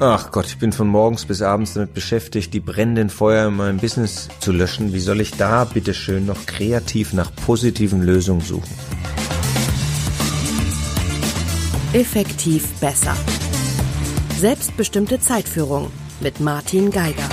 [0.00, 3.78] Ach Gott, ich bin von morgens bis abends damit beschäftigt, die brennenden Feuer in meinem
[3.78, 4.92] Business zu löschen.
[4.92, 8.70] Wie soll ich da bitteschön noch kreativ nach positiven Lösungen suchen?
[11.92, 13.16] Effektiv besser.
[14.38, 15.90] Selbstbestimmte Zeitführung
[16.20, 17.28] mit Martin Geiger.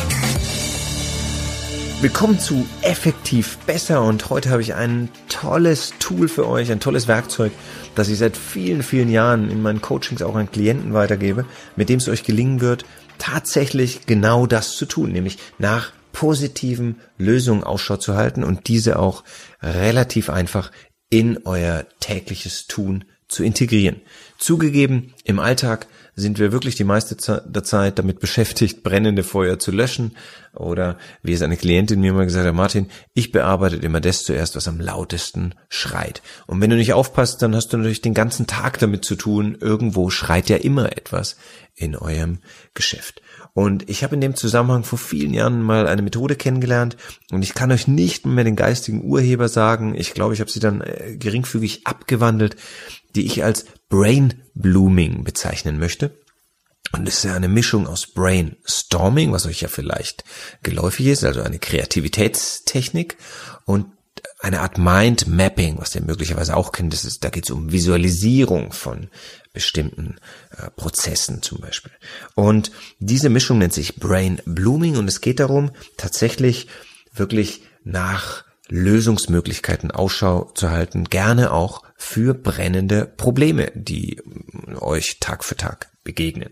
[2.01, 7.07] Willkommen zu Effektiv besser und heute habe ich ein tolles Tool für euch, ein tolles
[7.07, 7.53] Werkzeug,
[7.95, 11.45] das ich seit vielen, vielen Jahren in meinen Coachings auch an Klienten weitergebe,
[11.75, 12.85] mit dem es euch gelingen wird,
[13.17, 19.23] tatsächlich genau das zu tun, nämlich nach positiven Lösungen Ausschau zu halten und diese auch
[19.61, 20.71] relativ einfach
[21.09, 24.01] in euer tägliches Tun zu integrieren.
[24.37, 30.15] Zugegeben, im Alltag sind wir wirklich die meiste Zeit damit beschäftigt, brennende Feuer zu löschen.
[30.53, 34.55] Oder wie es eine Klientin mir mal gesagt hat, Martin, ich bearbeite immer das zuerst,
[34.55, 36.21] was am lautesten schreit.
[36.47, 39.57] Und wenn du nicht aufpasst, dann hast du natürlich den ganzen Tag damit zu tun.
[39.59, 41.35] Irgendwo schreit ja immer etwas
[41.75, 42.39] in eurem
[42.73, 43.21] Geschäft.
[43.55, 46.97] Und ich habe in dem Zusammenhang vor vielen Jahren mal eine Methode kennengelernt
[47.31, 49.95] und ich kann euch nicht mehr den geistigen Urheber sagen.
[49.95, 52.57] Ich glaube, ich habe sie dann äh, geringfügig abgewandelt,
[53.15, 56.19] die ich als Brain Blooming bezeichnen möchte.
[56.91, 60.25] Und es ist ja eine Mischung aus Brainstorming, was euch ja vielleicht
[60.61, 63.15] geläufig ist, also eine Kreativitätstechnik
[63.63, 63.85] und
[64.39, 66.91] eine Art Mind Mapping, was ihr möglicherweise auch kennt.
[66.91, 69.07] Das ist, da geht es um Visualisierung von
[69.55, 70.17] bestimmten
[70.51, 71.93] äh, Prozessen zum Beispiel.
[72.35, 76.67] Und diese Mischung nennt sich Brain Blooming und es geht darum, tatsächlich
[77.13, 84.21] wirklich nach Lösungsmöglichkeiten Ausschau zu halten, gerne auch für brennende Probleme, die
[84.75, 86.51] euch Tag für Tag begegnen.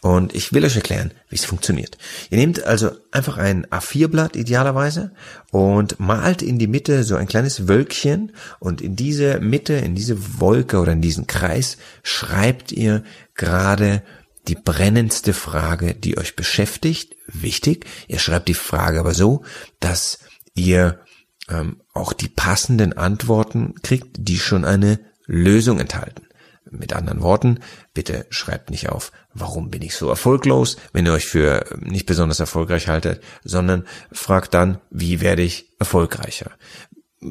[0.00, 1.98] Und ich will euch erklären, wie es funktioniert.
[2.30, 5.10] Ihr nehmt also einfach ein A4-Blatt idealerweise
[5.50, 10.40] und malt in die Mitte so ein kleines Wölkchen und in diese Mitte, in diese
[10.40, 13.02] Wolke oder in diesen Kreis schreibt ihr
[13.34, 14.02] gerade
[14.46, 17.16] die brennendste Frage, die euch beschäftigt.
[17.26, 19.42] Wichtig, ihr schreibt die Frage aber so,
[19.80, 20.20] dass
[20.54, 21.00] ihr
[21.48, 26.27] ähm, auch die passenden Antworten kriegt, die schon eine Lösung enthalten.
[26.70, 27.60] Mit anderen Worten,
[27.94, 32.40] bitte schreibt nicht auf, warum bin ich so erfolglos, wenn ihr euch für nicht besonders
[32.40, 36.50] erfolgreich haltet, sondern fragt dann, wie werde ich erfolgreicher.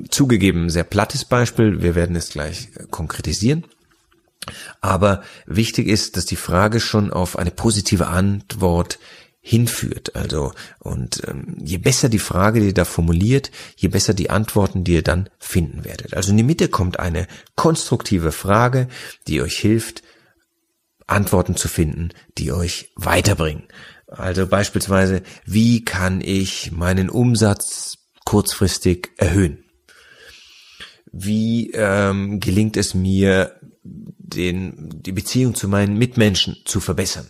[0.10, 3.64] Zugegeben, sehr plattes Beispiel, wir werden es gleich konkretisieren.
[4.82, 9.00] Aber wichtig ist, dass die Frage schon auf eine positive Antwort
[9.48, 10.14] hinführt.
[10.14, 14.84] Also und ähm, je besser die Frage, die ihr da formuliert, je besser die Antworten,
[14.84, 16.14] die ihr dann finden werdet.
[16.14, 18.90] Also in die Mitte kommt eine konstruktive Frage,
[19.28, 20.04] die euch hilft,
[21.08, 23.64] Antworten zu finden, die euch weiterbringen.
[24.08, 29.64] Also beispielsweise, wie kann ich meinen Umsatz kurzfristig erhöhen?
[31.14, 33.54] Wie ähm, gelingt es mir,
[33.84, 37.30] den, die Beziehung zu meinen Mitmenschen zu verbessern?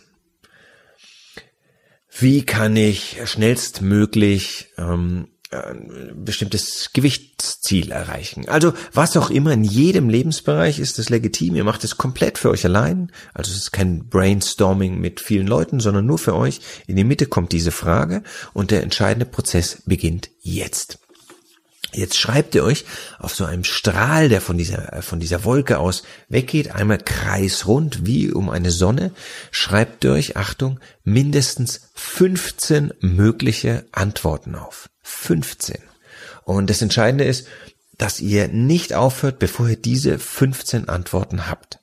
[2.20, 8.48] Wie kann ich schnellstmöglich ähm, ein bestimmtes Gewichtsziel erreichen.
[8.48, 11.54] Also was auch immer in jedem Lebensbereich ist es legitim.
[11.54, 13.10] Ihr macht es komplett für euch allein.
[13.32, 16.60] Also es ist kein Brainstorming mit vielen Leuten, sondern nur für euch.
[16.86, 20.98] In die Mitte kommt diese Frage und der entscheidende Prozess beginnt jetzt.
[21.92, 22.84] Jetzt schreibt ihr euch
[23.18, 28.30] auf so einem Strahl, der von dieser, von dieser Wolke aus weggeht, einmal kreisrund wie
[28.30, 29.12] um eine Sonne,
[29.50, 34.90] schreibt ihr euch, Achtung, mindestens 15 mögliche Antworten auf.
[35.02, 35.78] 15.
[36.44, 37.46] Und das Entscheidende ist,
[37.96, 41.80] dass ihr nicht aufhört, bevor ihr diese 15 Antworten habt.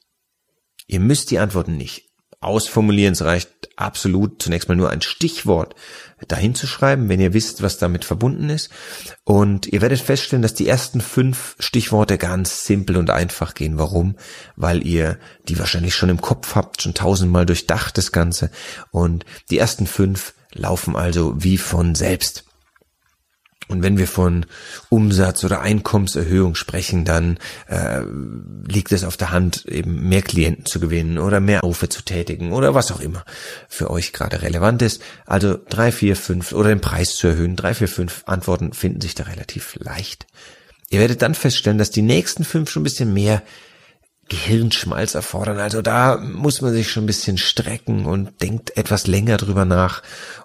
[0.88, 2.05] Ihr müsst die Antworten nicht
[2.46, 3.14] ausformulieren.
[3.14, 5.76] Es reicht absolut zunächst mal nur ein Stichwort
[6.28, 8.70] dahin zu schreiben, wenn ihr wisst, was damit verbunden ist.
[9.24, 13.78] Und ihr werdet feststellen, dass die ersten fünf Stichworte ganz simpel und einfach gehen.
[13.78, 14.16] Warum?
[14.56, 18.50] Weil ihr die wahrscheinlich schon im Kopf habt, schon tausendmal durchdacht das Ganze.
[18.92, 22.46] Und die ersten fünf laufen also wie von selbst.
[23.68, 24.46] Und wenn wir von
[24.90, 27.38] Umsatz oder Einkommenserhöhung sprechen, dann
[27.68, 28.02] äh,
[28.68, 32.52] liegt es auf der Hand, eben mehr Klienten zu gewinnen oder mehr Rufe zu tätigen
[32.52, 33.26] oder was auch immer
[33.68, 35.02] für euch gerade relevant ist.
[35.26, 39.16] Also drei, vier, fünf oder den Preis zu erhöhen, drei, vier, fünf Antworten finden sich
[39.16, 40.28] da relativ leicht.
[40.90, 43.42] Ihr werdet dann feststellen, dass die nächsten fünf schon ein bisschen mehr
[44.30, 45.60] Gehirnschmalz erfordern.
[45.60, 50.02] Also da muss man sich schon ein bisschen strecken und denkt etwas länger drüber nach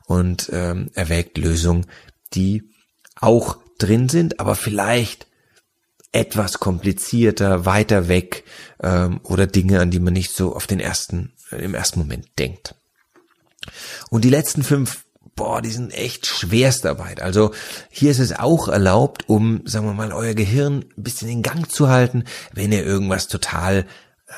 [0.06, 1.87] und ähm, erwägt Lösungen,
[2.34, 2.69] die
[3.20, 5.26] auch drin sind, aber vielleicht
[6.12, 8.44] etwas komplizierter, weiter weg
[8.82, 12.26] ähm, oder Dinge, an die man nicht so auf den ersten, äh, im ersten Moment
[12.38, 12.75] denkt.
[14.11, 15.05] Und die letzten fünf,
[15.37, 17.22] boah, die sind echt Schwerstarbeit.
[17.22, 17.52] Also
[17.90, 21.70] hier ist es auch erlaubt, um, sagen wir mal, euer Gehirn ein bisschen in Gang
[21.70, 23.87] zu halten, wenn ihr irgendwas total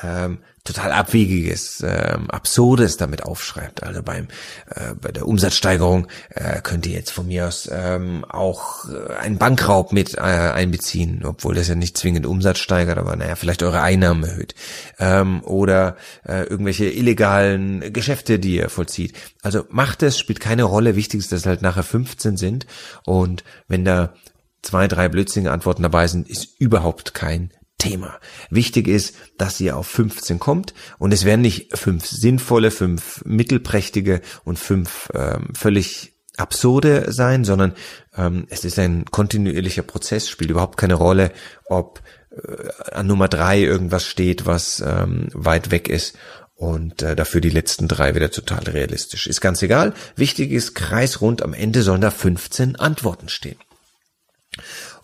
[0.01, 3.83] ähm, total abwegiges, ähm, absurdes damit aufschreibt.
[3.83, 4.29] Also beim
[4.69, 9.37] äh, bei der Umsatzsteigerung äh, könnt ihr jetzt von mir aus ähm, auch äh, einen
[9.37, 13.81] Bankraub mit äh, einbeziehen, obwohl das ja nicht zwingend Umsatz steigert, aber naja, vielleicht eure
[13.81, 14.55] Einnahmen erhöht.
[14.99, 19.15] Ähm, oder äh, irgendwelche illegalen Geschäfte, die ihr vollzieht.
[19.41, 20.95] Also macht es, spielt keine Rolle.
[20.95, 22.65] Wichtig ist, dass halt nachher 15 sind
[23.05, 24.13] und wenn da
[24.61, 27.51] zwei, drei blödsinnige Antworten dabei sind, ist überhaupt kein
[27.83, 28.17] Thema.
[28.49, 34.21] Wichtig ist, dass ihr auf 15 kommt und es werden nicht fünf sinnvolle, fünf mittelprächtige
[34.45, 37.73] und fünf ähm, völlig absurde sein, sondern
[38.15, 41.31] ähm, es ist ein kontinuierlicher Prozess, spielt überhaupt keine Rolle,
[41.65, 42.01] ob
[42.31, 46.15] äh, an Nummer drei irgendwas steht, was ähm, weit weg ist
[46.55, 49.27] und äh, dafür die letzten drei wieder total realistisch.
[49.27, 49.93] Ist ganz egal.
[50.15, 53.57] Wichtig ist, kreisrund am Ende sollen da 15 Antworten stehen.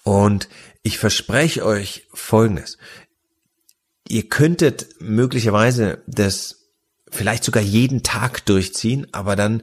[0.03, 0.47] Und
[0.89, 2.79] ich verspreche euch Folgendes.
[4.07, 6.71] Ihr könntet möglicherweise das
[7.11, 9.61] vielleicht sogar jeden Tag durchziehen, aber dann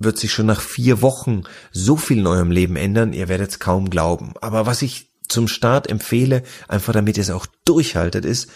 [0.00, 3.58] wird sich schon nach vier Wochen so viel in eurem Leben ändern, ihr werdet es
[3.60, 4.34] kaum glauben.
[4.40, 8.50] Aber was ich zum Start empfehle, einfach damit ihr es auch durchhaltet, ist,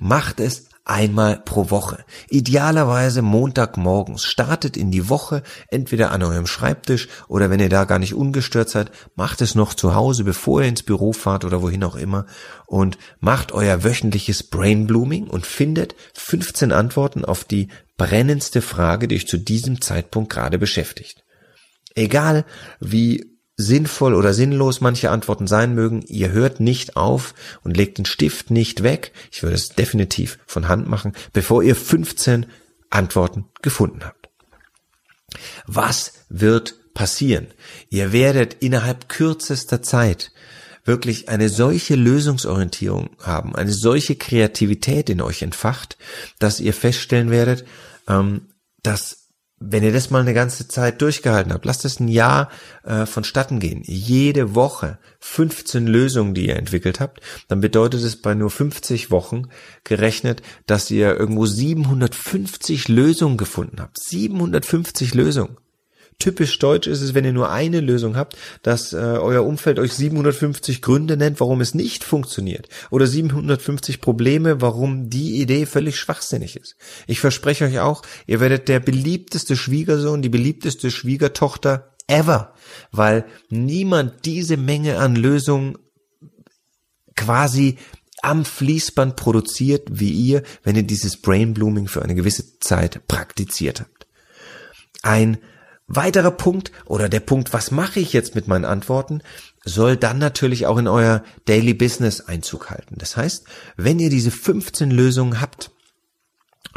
[0.00, 2.04] macht es einmal pro Woche.
[2.28, 4.24] Idealerweise Montagmorgens.
[4.24, 8.70] Startet in die Woche, entweder an eurem Schreibtisch oder wenn ihr da gar nicht ungestört
[8.70, 12.26] seid, macht es noch zu Hause, bevor ihr ins Büro fahrt oder wohin auch immer
[12.66, 19.16] und macht euer wöchentliches Brain Blooming und findet 15 Antworten auf die brennendste Frage, die
[19.16, 21.24] euch zu diesem Zeitpunkt gerade beschäftigt.
[21.94, 22.44] Egal
[22.80, 28.06] wie sinnvoll oder sinnlos manche Antworten sein mögen, ihr hört nicht auf und legt den
[28.06, 32.46] Stift nicht weg, ich würde es definitiv von Hand machen, bevor ihr 15
[32.88, 34.30] Antworten gefunden habt.
[35.66, 37.48] Was wird passieren?
[37.90, 40.32] Ihr werdet innerhalb kürzester Zeit
[40.84, 45.98] wirklich eine solche Lösungsorientierung haben, eine solche Kreativität in euch entfacht,
[46.38, 47.66] dass ihr feststellen werdet,
[48.08, 48.48] ähm,
[48.82, 49.27] dass
[49.60, 52.48] wenn ihr das mal eine ganze Zeit durchgehalten habt, lasst es ein Jahr
[52.84, 53.82] äh, vonstatten gehen.
[53.84, 59.48] Jede Woche 15 Lösungen, die ihr entwickelt habt, dann bedeutet es bei nur 50 Wochen
[59.84, 63.98] gerechnet, dass ihr irgendwo 750 Lösungen gefunden habt.
[63.98, 65.56] 750 Lösungen.
[66.18, 69.92] Typisch deutsch ist es, wenn ihr nur eine Lösung habt, dass äh, euer Umfeld euch
[69.92, 72.68] 750 Gründe nennt, warum es nicht funktioniert.
[72.90, 76.74] Oder 750 Probleme, warum die Idee völlig schwachsinnig ist.
[77.06, 82.52] Ich verspreche euch auch, ihr werdet der beliebteste Schwiegersohn, die beliebteste Schwiegertochter ever,
[82.90, 85.78] weil niemand diese Menge an Lösungen
[87.14, 87.78] quasi
[88.22, 93.80] am Fließband produziert wie ihr, wenn ihr dieses Brain Blooming für eine gewisse Zeit praktiziert
[93.80, 94.08] habt.
[95.02, 95.38] Ein
[95.88, 99.22] weiterer Punkt oder der Punkt, was mache ich jetzt mit meinen Antworten,
[99.64, 102.96] soll dann natürlich auch in euer Daily Business Einzug halten.
[102.98, 103.44] Das heißt,
[103.76, 105.70] wenn ihr diese 15 Lösungen habt,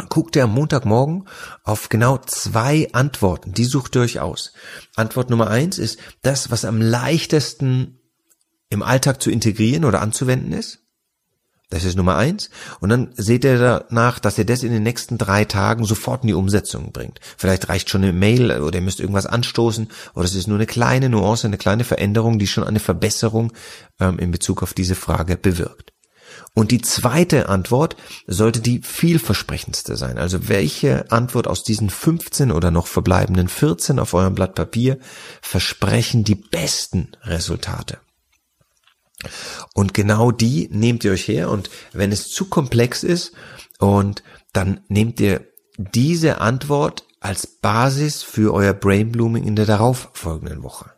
[0.10, 1.28] guckt ihr am Montagmorgen
[1.64, 3.54] auf genau zwei Antworten.
[3.54, 4.54] Die sucht ihr euch aus.
[4.96, 8.00] Antwort Nummer eins ist das, was am leichtesten
[8.70, 10.81] im Alltag zu integrieren oder anzuwenden ist.
[11.72, 12.50] Das ist Nummer eins.
[12.82, 16.28] Und dann seht ihr danach, dass ihr das in den nächsten drei Tagen sofort in
[16.28, 17.20] die Umsetzung bringt.
[17.38, 20.68] Vielleicht reicht schon eine Mail oder ihr müsst irgendwas anstoßen oder es ist nur eine
[20.68, 23.54] kleine Nuance, eine kleine Veränderung, die schon eine Verbesserung
[24.00, 25.94] ähm, in Bezug auf diese Frage bewirkt.
[26.54, 27.96] Und die zweite Antwort
[28.28, 30.18] sollte die vielversprechendste sein.
[30.18, 35.00] Also welche Antwort aus diesen 15 oder noch verbleibenden 14 auf eurem Blatt Papier
[35.42, 38.00] versprechen die besten Resultate?
[39.74, 43.34] Und genau die nehmt ihr euch her und wenn es zu komplex ist
[43.80, 44.24] und
[44.54, 45.48] dann nehmt ihr
[45.78, 50.92] diese Antwort als Basis für euer Brain Blooming in der darauffolgenden Woche.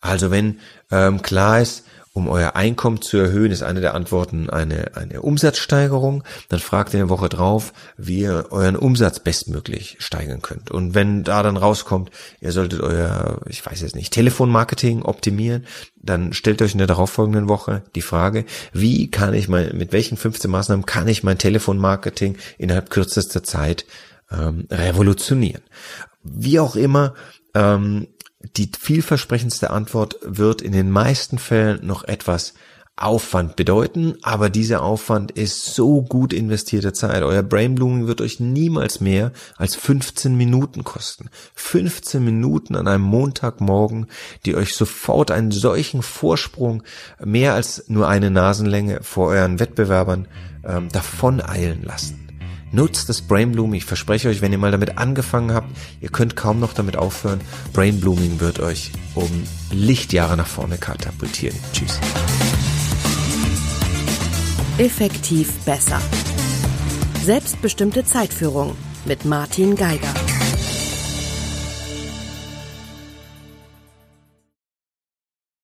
[0.00, 4.92] Also wenn ähm, klar ist, um euer Einkommen zu erhöhen, ist eine der Antworten eine,
[4.94, 6.22] eine Umsatzsteigerung.
[6.48, 10.70] Dann fragt ihr eine Woche drauf, wie ihr euren Umsatz bestmöglich steigern könnt.
[10.70, 15.66] Und wenn da dann rauskommt, ihr solltet euer, ich weiß jetzt nicht, Telefonmarketing optimieren,
[15.96, 20.16] dann stellt euch in der darauffolgenden Woche die Frage, wie kann ich mein, mit welchen
[20.16, 23.86] 15 Maßnahmen kann ich mein Telefonmarketing innerhalb kürzester Zeit
[24.30, 25.62] ähm, revolutionieren?
[26.22, 27.14] Wie auch immer,
[27.54, 28.06] ähm,
[28.56, 32.54] die vielversprechendste Antwort wird in den meisten Fällen noch etwas
[32.96, 37.24] Aufwand bedeuten, aber dieser Aufwand ist so gut investierte Zeit.
[37.24, 41.28] Euer Brain Blooming wird euch niemals mehr als 15 Minuten kosten.
[41.56, 44.06] 15 Minuten an einem Montagmorgen,
[44.46, 46.84] die euch sofort einen solchen Vorsprung
[47.18, 50.28] mehr als nur eine Nasenlänge vor euren Wettbewerbern
[50.64, 52.23] ähm, davon eilen lassen.
[52.74, 53.74] Nutzt das Brain Blooming.
[53.74, 55.68] Ich verspreche euch, wenn ihr mal damit angefangen habt,
[56.00, 57.40] ihr könnt kaum noch damit aufhören.
[57.72, 59.30] Brain Blooming wird euch um
[59.70, 61.56] Lichtjahre nach vorne katapultieren.
[61.72, 62.00] Tschüss.
[64.78, 66.00] Effektiv besser.
[67.22, 70.12] Selbstbestimmte Zeitführung mit Martin Geiger.